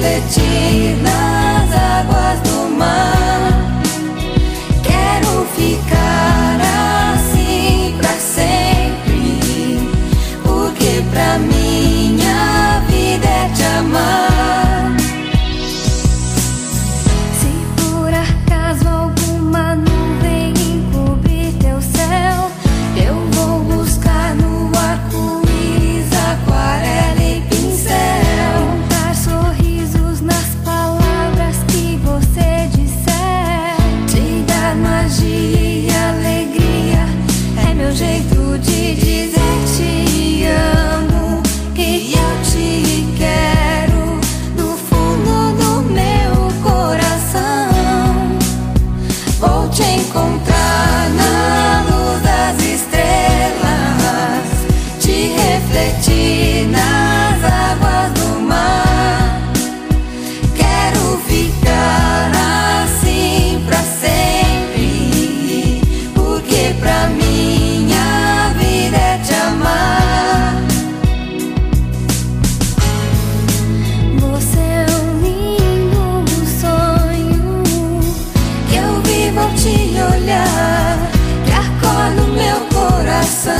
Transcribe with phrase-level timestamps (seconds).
[0.00, 1.39] refletir na
[83.30, 83.59] sun.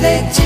[0.00, 0.39] flecha.